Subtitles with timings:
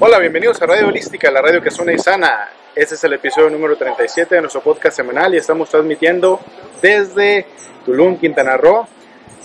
[0.00, 2.48] Hola, bienvenidos a Radio Holística, la radio que suena y sana.
[2.74, 6.40] Este es el episodio número 37 de nuestro podcast semanal y estamos transmitiendo
[6.80, 7.46] desde
[7.84, 8.88] Tulum, Quintana Roo,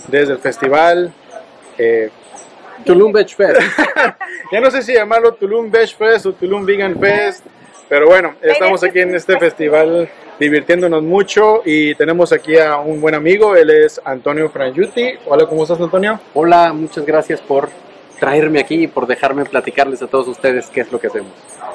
[0.08, 1.12] desde el festival
[1.76, 2.08] eh,
[2.82, 3.60] Tulum Beach Fest.
[4.52, 7.44] ya no sé si llamarlo Tulum Beach Fest o Tulum Vegan Fest,
[7.86, 10.08] pero bueno, estamos aquí en este festival
[10.40, 15.12] divirtiéndonos mucho y tenemos aquí a un buen amigo, él es Antonio Frangiuti.
[15.26, 16.18] Hola, ¿cómo estás Antonio?
[16.32, 17.68] Hola, muchas gracias por
[18.22, 21.32] traerme aquí y por dejarme platicarles a todos ustedes qué es lo que hacemos.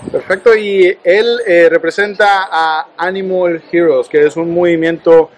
[0.09, 5.29] Perfecto, y él eh, representa a Animal Heroes, que es un movimiento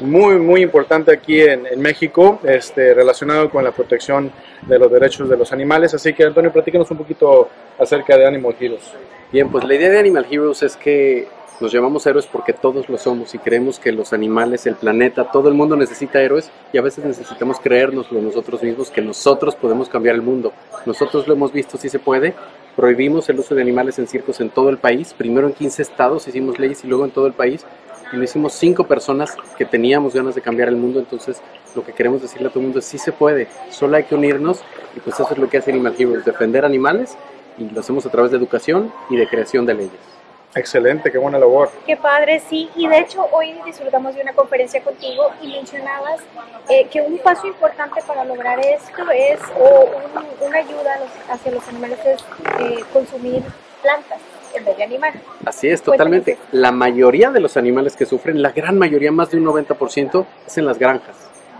[0.00, 4.32] muy, muy importante aquí en, en, México, este, relacionado con la protección
[4.62, 5.94] de los derechos de los animales.
[5.94, 7.48] Así que, Antonio, platícanos un poquito
[7.78, 8.90] acerca de Animal Heroes.
[9.30, 11.28] Bien, pues la idea de Animal Heroes es que
[11.60, 15.48] nos llamamos héroes porque todos lo somos y creemos que los animales, el planeta, todo
[15.48, 20.16] el mundo necesita héroes y a veces necesitamos creérnoslo nosotros mismos que nosotros podemos cambiar
[20.16, 20.52] el mundo.
[20.84, 22.34] Nosotros lo hemos visto, si se puede.
[22.76, 25.14] Prohibimos el uso de animales en circos en todo el país.
[25.16, 27.64] Primero en 15 estados hicimos leyes y luego en todo el país.
[28.12, 30.98] Y lo hicimos cinco personas que teníamos ganas de cambiar el mundo.
[30.98, 31.40] Entonces
[31.74, 33.48] lo que queremos decirle a todo el mundo es sí se puede.
[33.70, 34.60] Solo hay que unirnos
[34.94, 37.16] y pues eso es lo que hace Animal Heroes, defender animales
[37.56, 40.16] y lo hacemos a través de educación y de creación de leyes.
[40.54, 41.70] Excelente, qué buena labor.
[41.84, 42.70] Qué padre, sí.
[42.76, 46.20] Y de hecho hoy disfrutamos de una conferencia contigo y mencionabas
[46.68, 51.52] eh, que un paso importante para lograr esto es, o un, una ayuda los, hacia
[51.52, 52.24] los animales es
[52.60, 53.42] eh, consumir
[53.82, 54.18] plantas
[54.54, 55.12] en vez de animal.
[55.44, 56.38] Así es, totalmente.
[56.52, 60.58] La mayoría de los animales que sufren, la gran mayoría, más de un 90%, es
[60.58, 61.16] en las granjas.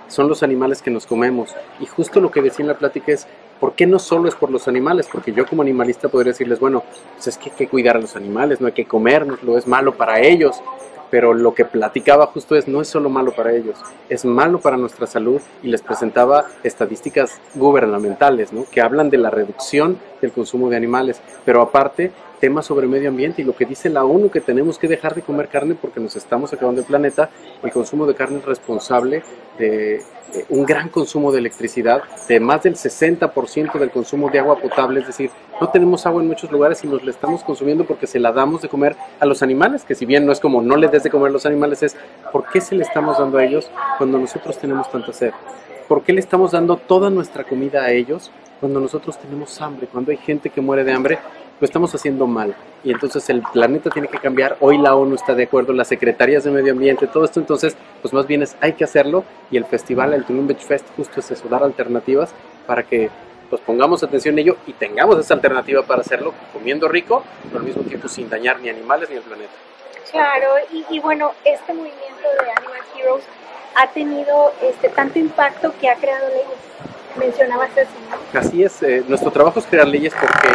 [0.08, 1.54] Son los animales que nos comemos.
[1.80, 3.26] Y justo lo que decía en la plática es,
[3.60, 5.08] ¿Por qué no solo es por los animales?
[5.10, 8.14] Porque yo como animalista podría decirles, bueno, pues es que hay que cuidar a los
[8.14, 10.60] animales, no hay que comernoslo, es malo para ellos.
[11.10, 14.76] Pero lo que platicaba justo es, no es solo malo para ellos, es malo para
[14.76, 18.64] nuestra salud y les presentaba estadísticas gubernamentales, ¿no?
[18.70, 23.42] Que hablan de la reducción del consumo de animales, pero aparte temas sobre medio ambiente
[23.42, 26.16] y lo que dice la ONU que tenemos que dejar de comer carne porque nos
[26.16, 27.30] estamos acabando el planeta,
[27.62, 29.22] el consumo de carne es responsable
[29.58, 30.02] de
[30.48, 35.06] un gran consumo de electricidad, de más del 60% del consumo de agua potable, es
[35.06, 35.30] decir,
[35.60, 38.62] no tenemos agua en muchos lugares y nos la estamos consumiendo porque se la damos
[38.62, 41.10] de comer a los animales, que si bien no es como no le des de
[41.10, 41.96] comer a los animales, es
[42.32, 45.32] ¿por qué se le estamos dando a ellos cuando nosotros tenemos tanta sed?
[45.88, 49.86] ¿Por qué le estamos dando toda nuestra comida a ellos cuando nosotros tenemos hambre?
[49.86, 51.18] Cuando hay gente que muere de hambre,
[51.60, 52.54] lo estamos haciendo mal.
[52.84, 54.56] Y entonces el planeta tiene que cambiar.
[54.60, 57.40] Hoy la ONU está de acuerdo, las secretarias de medio ambiente, todo esto.
[57.40, 59.24] Entonces, pues más bien es, hay que hacerlo.
[59.50, 62.30] Y el festival, el Tulum Beach Fest, justo es eso, dar alternativas
[62.66, 63.10] para que
[63.48, 67.64] pues pongamos atención en ello y tengamos esa alternativa para hacerlo comiendo rico, pero al
[67.64, 69.52] mismo tiempo sin dañar ni animales ni el planeta.
[70.10, 73.24] Claro, y, y bueno, este movimiento de Animal Heroes
[73.76, 76.58] ha tenido este tanto impacto que ha creado leyes.
[77.18, 78.38] Mencionabas eso, ¿no?
[78.38, 80.48] Así es, eh, nuestro trabajo es crear leyes porque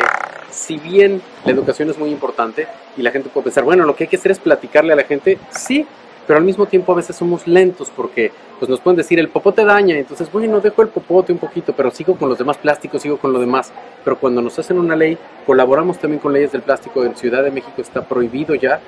[0.52, 2.68] si bien la educación es muy importante
[2.98, 5.04] y la gente puede pensar, bueno, lo que hay que hacer es platicarle a la
[5.04, 5.86] gente, sí,
[6.28, 9.66] pero al mismo tiempo a veces somos lentos porque pues nos pueden decir el popote
[9.66, 13.18] daña, entonces bueno, dejo el popote un poquito, pero sigo con los demás plásticos, sigo
[13.18, 13.72] con lo demás.
[14.04, 17.04] Pero cuando nos hacen una ley, colaboramos también con leyes del plástico.
[17.04, 18.80] En Ciudad de México está prohibido ya.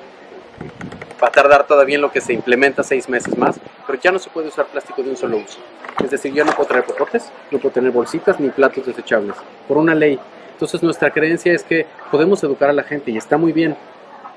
[1.22, 4.18] Va a tardar todavía en lo que se implementa seis meses más, pero ya no
[4.18, 5.58] se puede usar plástico de un solo uso.
[6.02, 9.34] Es decir, ya no puedo traer popotes, no puedo tener bolsitas ni platos desechables.
[9.66, 10.18] Por una ley
[10.54, 13.76] entonces nuestra creencia es que podemos educar a la gente y está muy bien,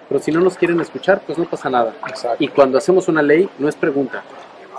[0.10, 1.94] pero si no nos quieren escuchar, pues no pasa nada.
[2.08, 2.44] Exacto.
[2.44, 4.24] Y cuando hacemos una ley, no es pregunta,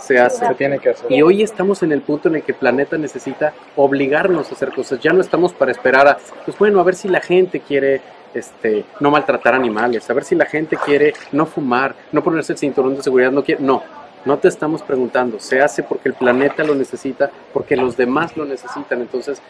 [0.01, 0.47] se hace.
[0.47, 1.11] Se tiene que hacer.
[1.11, 4.73] Y hoy estamos en el punto en el que el planeta necesita obligarnos a hacer
[4.73, 5.01] cosas.
[5.01, 8.01] Ya no estamos para esperar a, pues bueno, a ver si la gente quiere
[8.35, 12.59] este, no maltratar animales, a ver si la gente quiere no fumar, no ponerse el
[12.59, 13.83] cinturón de seguridad, no quiere, no.
[14.25, 18.45] No te estamos preguntando, se hace porque el planeta lo necesita, porque los demás lo
[18.45, 19.01] necesitan.
[19.01, 19.41] Entonces,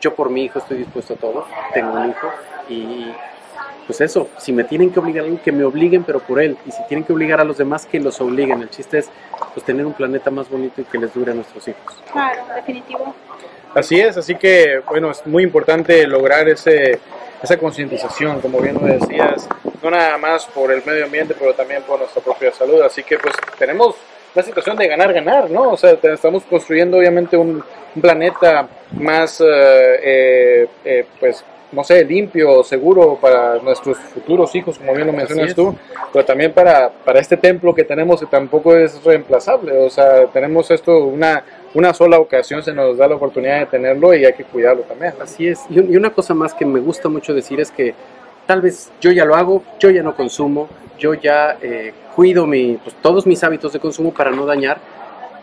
[0.00, 2.30] yo por mi hijo estoy dispuesto a todo, tengo un hijo
[2.68, 3.12] y
[3.88, 6.58] pues eso, si me tienen que obligar a alguien, que me obliguen, pero por él.
[6.66, 8.60] Y si tienen que obligar a los demás, que los obliguen.
[8.60, 9.08] El chiste es
[9.54, 11.96] pues tener un planeta más bonito y que les dure a nuestros hijos.
[12.12, 13.14] Claro, definitivo.
[13.74, 17.00] Así es, así que bueno, es muy importante lograr ese,
[17.42, 19.48] esa concientización, como bien lo decías,
[19.82, 22.82] no nada más por el medio ambiente, pero también por nuestra propia salud.
[22.82, 23.96] Así que pues tenemos
[24.38, 25.72] la situación de ganar, ganar, ¿no?
[25.72, 27.62] O sea, estamos construyendo obviamente un,
[27.94, 29.44] un planeta más, eh,
[30.02, 35.54] eh, eh, pues, no sé, limpio, seguro para nuestros futuros hijos, como bien lo mencionas
[35.54, 35.74] tú,
[36.12, 39.72] pero también para, para este templo que tenemos que tampoco es reemplazable.
[39.72, 41.44] O sea, tenemos esto una,
[41.74, 45.14] una sola ocasión, se nos da la oportunidad de tenerlo y hay que cuidarlo también.
[45.20, 45.60] Así es.
[45.68, 47.92] Y, y una cosa más que me gusta mucho decir es que
[48.48, 52.78] tal vez yo ya lo hago, yo ya no consumo, yo ya eh, cuido mi,
[52.82, 54.78] pues, todos mis hábitos de consumo para no dañar,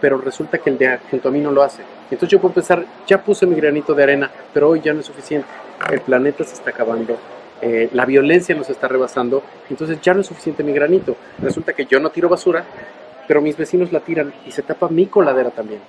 [0.01, 1.83] pero resulta que el de junto a mí no lo hace.
[2.09, 5.05] Entonces yo puedo pensar, ya puse mi granito de arena, pero hoy ya no es
[5.05, 5.47] suficiente.
[5.91, 7.15] El planeta se está acabando,
[7.61, 11.15] eh, la violencia nos está rebasando, entonces ya no es suficiente mi granito.
[11.37, 12.65] Resulta que yo no tiro basura,
[13.27, 15.81] pero mis vecinos la tiran y se tapa mi coladera también.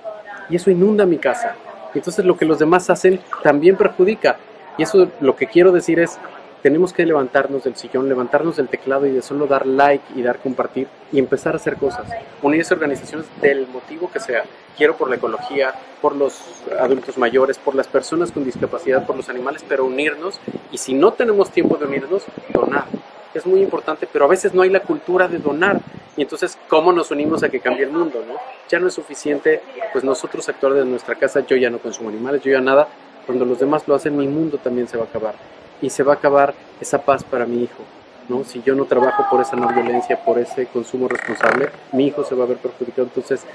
[0.51, 1.55] Y eso inunda mi casa.
[1.95, 4.37] Entonces lo que los demás hacen también perjudica.
[4.77, 6.19] Y eso lo que quiero decir es,
[6.61, 10.39] tenemos que levantarnos del sillón, levantarnos del teclado y de solo dar like y dar
[10.39, 12.07] compartir y empezar a hacer cosas.
[12.41, 14.43] Unirse a organizaciones del motivo que sea.
[14.75, 16.41] Quiero por la ecología, por los
[16.79, 20.39] adultos mayores, por las personas con discapacidad, por los animales, pero unirnos
[20.71, 22.23] y si no tenemos tiempo de unirnos,
[22.53, 22.85] donar.
[23.33, 25.79] Es muy importante, pero a veces no hay la cultura de donar.
[26.15, 28.23] Y entonces, ¿cómo nos unimos a que cambie el mundo?
[28.27, 28.35] ¿no?
[28.67, 29.61] Ya no es suficiente,
[29.93, 32.87] pues nosotros actuar desde nuestra casa, yo ya no consumo animales, yo ya nada.
[33.27, 35.35] Cuando los demás lo hacen, mi mundo también se va a acabar
[35.81, 37.83] y se va a acabar esa paz para mi hijo.
[38.29, 38.43] ¿no?
[38.43, 42.35] Si yo no trabajo por esa no violencia, por ese consumo responsable, mi hijo se
[42.35, 43.03] va a ver perjudicado.
[43.03, 43.45] Entonces,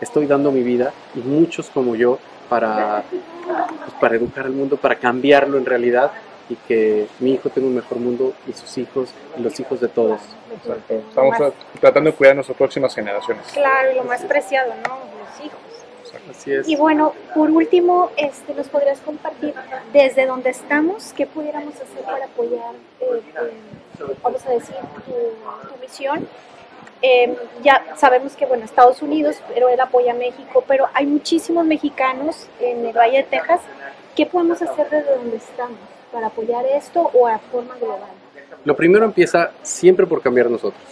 [0.00, 2.18] estoy dando mi vida y muchos como yo
[2.48, 6.12] para, pues, para educar al mundo, para cambiarlo en realidad
[6.48, 9.08] y que mi hijo tenga un mejor mundo y sus hijos
[9.38, 10.20] y los hijos de todos.
[10.54, 10.94] Exacto.
[10.94, 13.46] Estamos tratando de cuidar a nuestras próximas generaciones.
[13.52, 14.98] Claro, y lo más preciado, ¿no?
[15.18, 15.73] Los hijos.
[16.30, 16.68] Así es.
[16.68, 19.54] Y bueno, por último, este, ¿nos podrías compartir
[19.92, 25.12] desde donde estamos qué pudiéramos hacer para apoyar, eh, eh, vamos a decir, tu,
[25.68, 26.26] tu misión?
[27.02, 31.66] Eh, ya sabemos que, bueno, Estados Unidos, pero él apoya a México, pero hay muchísimos
[31.66, 33.60] mexicanos en el Valle de Texas.
[34.16, 35.78] ¿Qué podemos hacer desde donde estamos
[36.10, 38.08] para apoyar esto o a forma global?
[38.64, 40.82] Lo primero empieza siempre por cambiar nosotros.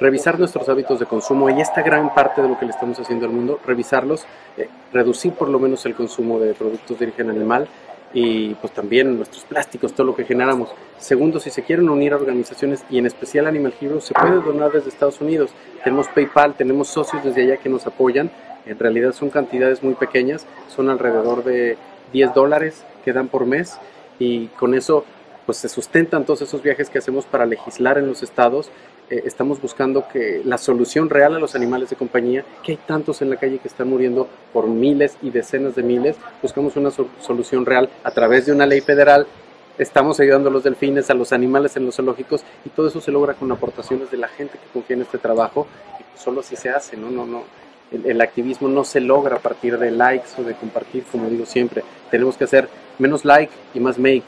[0.00, 3.26] Revisar nuestros hábitos de consumo y esta gran parte de lo que le estamos haciendo
[3.26, 4.24] al mundo, revisarlos,
[4.56, 7.68] eh, reducir por lo menos el consumo de productos de origen animal
[8.14, 10.70] y pues también nuestros plásticos, todo lo que generamos.
[10.98, 14.72] Segundo, si se quieren unir a organizaciones y en especial Animal Heroes, se puede donar
[14.72, 15.50] desde Estados Unidos.
[15.84, 18.30] Tenemos PayPal, tenemos socios desde allá que nos apoyan.
[18.64, 21.76] En realidad son cantidades muy pequeñas, son alrededor de
[22.14, 23.78] 10 dólares que dan por mes
[24.18, 25.04] y con eso
[25.46, 28.70] pues se sustentan todos esos viajes que hacemos para legislar en los estados.
[29.10, 33.20] Eh, estamos buscando que la solución real a los animales de compañía, que hay tantos
[33.22, 37.08] en la calle que están muriendo por miles y decenas de miles, buscamos una so-
[37.20, 39.26] solución real a través de una ley federal.
[39.78, 43.10] Estamos ayudando a los delfines, a los animales en los zoológicos y todo eso se
[43.10, 45.66] logra con aportaciones de la gente que confía en este trabajo
[45.98, 47.10] y pues solo así se hace, ¿no?
[47.10, 47.42] no, no
[47.90, 51.44] el, el activismo no se logra a partir de likes o de compartir, como digo
[51.46, 51.82] siempre.
[52.10, 52.68] Tenemos que hacer
[53.00, 54.22] menos like y más make.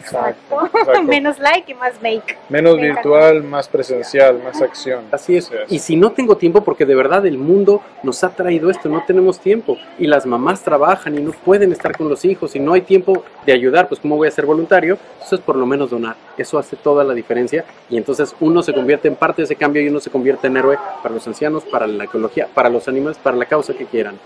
[0.00, 0.66] Exacto.
[0.74, 1.02] exacto.
[1.02, 2.36] Menos like y más make.
[2.48, 3.02] Menos Me encanta.
[3.08, 5.04] virtual, más presencial, más acción.
[5.12, 5.50] Así es.
[5.68, 9.04] Y si no tengo tiempo, porque de verdad el mundo nos ha traído esto, no
[9.06, 9.76] tenemos tiempo.
[9.98, 13.24] Y las mamás trabajan y no pueden estar con los hijos y no hay tiempo
[13.46, 14.98] de ayudar, pues ¿cómo voy a ser voluntario?
[15.14, 16.16] Entonces por lo menos donar.
[16.36, 17.64] Eso hace toda la diferencia.
[17.88, 20.56] Y entonces uno se convierte en parte de ese cambio y uno se convierte en
[20.56, 24.18] héroe para los ancianos, para la ecología, para los animales, para la causa que quieran.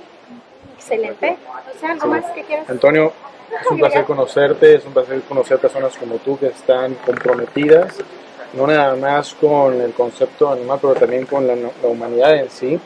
[0.76, 1.36] Excelente.
[1.74, 2.08] O sea, ¿algo Sí.
[2.08, 2.68] más que quieras?
[2.70, 3.12] Antonio,
[3.60, 7.96] es un placer conocerte, es un placer conocer personas como tú que están comprometidas,
[8.54, 12.78] no nada más con el concepto animal, pero también con la, la humanidad en sí.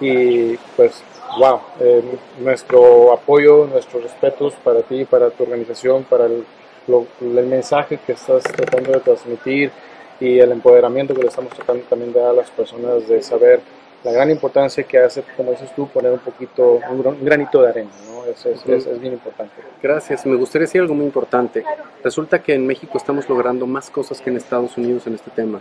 [0.00, 1.02] Y pues,
[1.38, 2.02] wow, eh,
[2.38, 6.44] nuestro apoyo, nuestros respetos para ti, para tu organización, para el,
[6.86, 9.70] lo- el mensaje que estás tratando de transmitir
[10.18, 13.60] y el empoderamiento que le estamos tratando también de dar a las personas de saber
[14.04, 17.60] la gran importancia que hace, como dices tú, poner un poquito, un, gran- un granito
[17.62, 18.24] de arena, ¿no?
[18.24, 19.52] Es, es- es- es bien importante.
[19.82, 20.24] Gracias.
[20.26, 21.64] Me gustaría decir algo muy importante.
[22.02, 25.60] Resulta que en México estamos logrando más cosas que en Estados Unidos en este tema.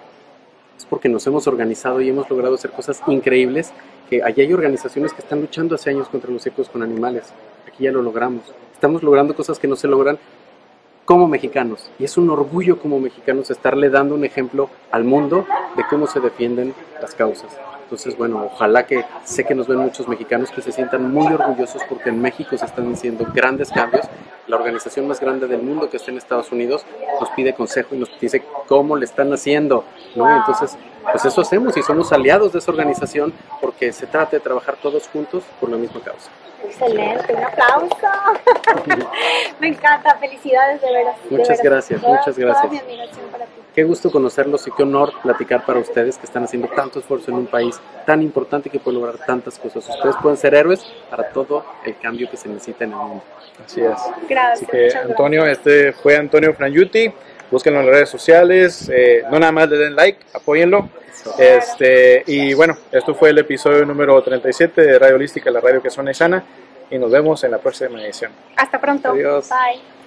[0.77, 3.73] Es porque nos hemos organizado y hemos logrado hacer cosas increíbles,
[4.09, 7.33] que allá hay organizaciones que están luchando hace años contra los circos con animales.
[7.67, 8.43] Aquí ya lo logramos.
[8.73, 10.17] Estamos logrando cosas que no se logran
[11.03, 11.89] como mexicanos.
[11.99, 16.21] Y es un orgullo como mexicanos estarle dando un ejemplo al mundo de cómo se
[16.21, 17.49] defienden las causas.
[17.89, 21.81] Entonces, bueno, ojalá que sé que nos ven muchos mexicanos que se sientan muy orgullosos
[21.89, 24.05] porque en México se están haciendo grandes cambios.
[24.45, 26.85] La organización más grande del mundo que está en Estados Unidos
[27.19, 30.29] nos pide consejo y nos dice cómo le están haciendo, ¿no?
[30.37, 30.77] Entonces,
[31.11, 35.07] pues eso hacemos y somos aliados de esa organización porque se trata de trabajar todos
[35.07, 36.29] juntos por la misma causa.
[36.63, 37.95] Excelente, un aplauso.
[39.59, 41.15] Me encanta, felicidades de veras.
[41.23, 41.63] de Muchas veras.
[41.63, 42.71] gracias, Toda- muchas Toda gracias.
[42.71, 43.58] mi admiración para ti.
[43.73, 47.37] Qué gusto conocerlos y qué honor platicar para ustedes que están haciendo tanto esfuerzo en
[47.37, 49.87] un país tan importante que puede lograr tantas cosas.
[49.87, 53.23] Ustedes pueden ser héroes para todo el cambio que se necesita en el mundo.
[53.63, 53.99] Así es.
[54.27, 54.69] Gracias.
[54.69, 57.11] Así que Antonio, este fue Antonio Frangiuti.
[57.51, 58.89] Búsquenlo en las redes sociales.
[58.93, 60.89] eh, no nada más le den like, apóyenlo.
[61.37, 65.89] Este, y bueno, esto fue el episodio número 37 de Radio Holística, la radio que
[65.89, 66.43] suena y sana.
[66.91, 68.31] Y nos vemos en la próxima edición.
[68.55, 69.11] Hasta pronto.
[69.11, 69.49] Adiós.
[69.49, 69.98] Bye.